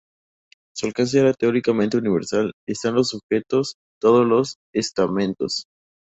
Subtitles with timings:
[0.75, 5.67] Su alcance era teóricamente universal, estando sujetos todos los estamentos.